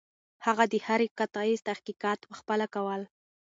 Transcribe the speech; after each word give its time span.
هغه 0.45 0.63
د 0.71 0.73
هرې 0.85 1.07
قطعې 1.19 1.55
تحقیقات 1.67 2.19
پخپله 2.31 2.65
کول. 2.75 3.01